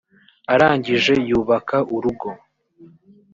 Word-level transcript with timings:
arangije 0.53 1.13
yubaka 1.29 1.77
urugo 1.95 2.29